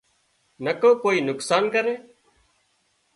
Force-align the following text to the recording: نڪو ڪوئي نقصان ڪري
نڪو 0.63 0.91
ڪوئي 1.03 1.19
نقصان 1.29 1.63
ڪري 1.73 1.95